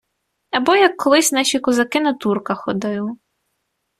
[0.51, 3.11] -Або як колись наші козаки на турка ходили.